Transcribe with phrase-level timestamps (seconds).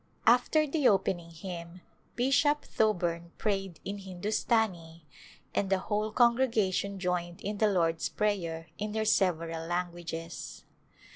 [0.25, 1.81] After the opening hymn
[2.15, 5.05] Bishop Thoburn prayed in Hindustani
[5.53, 10.63] and the whole congregation joined in the Lord's Prayer in their several languages.